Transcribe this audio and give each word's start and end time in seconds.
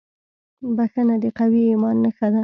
•بښنه 0.75 1.15
د 1.23 1.25
قوي 1.37 1.61
ایمان 1.69 1.95
نښه 2.03 2.27
ده. 2.33 2.39